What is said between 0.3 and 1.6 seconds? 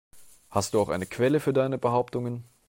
Hast du auch eine Quelle für